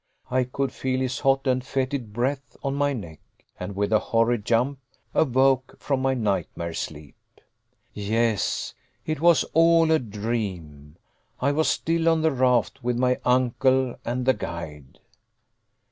[0.31, 3.19] I could feel his hot and fetid breath on my neck;
[3.59, 4.79] and with a horrid jump
[5.13, 7.15] awoke from my nightmare sleep.
[7.93, 8.73] Yes
[9.05, 10.95] it was all a dream.
[11.39, 14.97] I was still on the raft with my uncle and the guide.